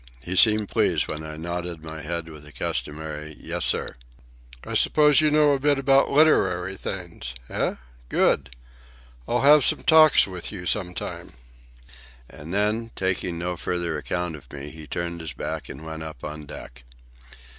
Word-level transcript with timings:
He 0.23 0.35
seemed 0.35 0.67
pleased 0.69 1.07
when 1.07 1.21
I 1.21 1.37
nodded 1.37 1.83
my 1.85 2.01
head 2.01 2.27
with 2.27 2.41
the 2.41 2.51
customary 2.51 3.37
"Yes, 3.39 3.65
sir." 3.65 3.97
"I 4.63 4.73
suppose 4.73 5.21
you 5.21 5.29
know 5.29 5.51
a 5.51 5.59
bit 5.59 5.77
about 5.77 6.09
literary 6.09 6.75
things? 6.75 7.35
Eh? 7.51 7.75
Good. 8.09 8.49
I'll 9.27 9.41
have 9.41 9.63
some 9.63 9.83
talks 9.83 10.25
with 10.25 10.51
you 10.51 10.65
some 10.65 10.95
time." 10.95 11.33
And 12.27 12.51
then, 12.51 12.89
taking 12.95 13.37
no 13.37 13.55
further 13.55 13.95
account 13.95 14.35
of 14.35 14.51
me, 14.51 14.71
he 14.71 14.87
turned 14.87 15.21
his 15.21 15.33
back 15.33 15.69
and 15.69 15.85
went 15.85 16.01
up 16.01 16.23
on 16.23 16.47
deck. 16.47 16.83